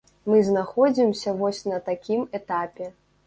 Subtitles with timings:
[0.29, 2.91] Мы знаходзімся вось на такім этапе.